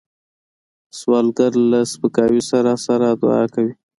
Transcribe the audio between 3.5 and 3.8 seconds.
کوي